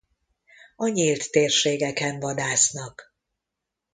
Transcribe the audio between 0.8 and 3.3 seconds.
nyílt térségeken vadásznak.